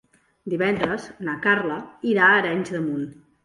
Divendres 0.53 1.05
na 1.29 1.37
Carla 1.45 1.79
irà 2.15 2.33
a 2.33 2.41
Arenys 2.43 2.77
de 2.79 2.85
Munt. 2.91 3.09